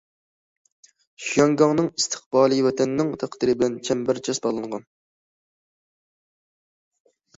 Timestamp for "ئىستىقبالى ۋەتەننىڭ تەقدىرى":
1.91-3.55